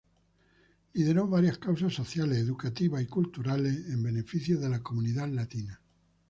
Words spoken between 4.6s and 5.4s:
la comunidad